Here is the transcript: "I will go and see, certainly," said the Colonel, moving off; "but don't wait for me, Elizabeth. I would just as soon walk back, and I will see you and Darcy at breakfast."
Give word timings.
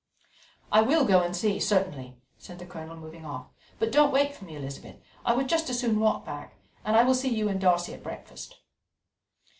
"I 0.71 0.81
will 0.81 1.05
go 1.05 1.21
and 1.21 1.35
see, 1.35 1.59
certainly," 1.59 2.15
said 2.39 2.57
the 2.57 2.65
Colonel, 2.65 2.95
moving 2.95 3.23
off; 3.23 3.49
"but 3.77 3.91
don't 3.91 4.11
wait 4.11 4.35
for 4.35 4.45
me, 4.45 4.55
Elizabeth. 4.55 4.95
I 5.23 5.35
would 5.35 5.47
just 5.47 5.69
as 5.69 5.77
soon 5.79 5.99
walk 5.99 6.25
back, 6.25 6.55
and 6.83 6.95
I 6.95 7.03
will 7.03 7.13
see 7.13 7.29
you 7.29 7.49
and 7.49 7.61
Darcy 7.61 7.93
at 7.93 8.01
breakfast." 8.01 8.55